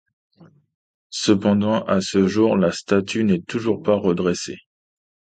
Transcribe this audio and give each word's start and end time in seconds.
Cependant, 1.11 1.85
à 1.85 2.01
ce 2.01 2.25
jour, 2.25 2.57
la 2.57 2.71
statue 2.71 3.23
n'est 3.23 3.43
toujours 3.43 3.83
pas 3.83 3.93
redressée. 3.95 4.57